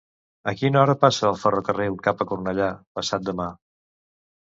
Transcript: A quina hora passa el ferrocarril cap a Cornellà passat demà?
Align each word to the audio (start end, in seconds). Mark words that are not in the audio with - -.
A 0.51 0.53
quina 0.61 0.81
hora 0.83 0.95
passa 1.03 1.27
el 1.29 1.37
ferrocarril 1.43 2.01
cap 2.09 2.25
a 2.25 2.29
Cornellà 2.35 2.73
passat 3.01 3.33
demà? 3.33 3.51